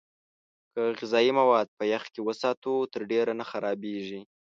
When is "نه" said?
3.39-3.45